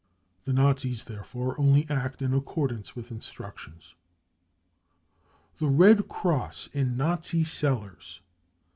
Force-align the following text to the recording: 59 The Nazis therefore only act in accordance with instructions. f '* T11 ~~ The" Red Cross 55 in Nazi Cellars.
59 0.45 0.45
The 0.45 0.53
Nazis 0.63 1.03
therefore 1.03 1.59
only 1.61 1.87
act 1.87 2.23
in 2.23 2.33
accordance 2.33 2.95
with 2.95 3.11
instructions. 3.11 3.93
f 3.93 5.59
'* 5.59 5.59
T11 5.59 5.59
~~ 5.59 5.59
The" 5.59 5.67
Red 5.67 6.07
Cross 6.07 6.63
55 6.69 6.81
in 6.87 6.97
Nazi 6.97 7.43
Cellars. 7.43 8.21